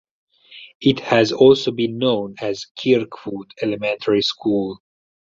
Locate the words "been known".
1.69-2.33